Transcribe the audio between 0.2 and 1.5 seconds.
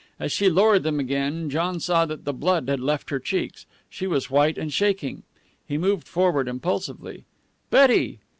she lowered them again,